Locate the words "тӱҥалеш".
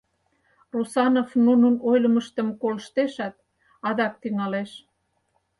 4.21-4.71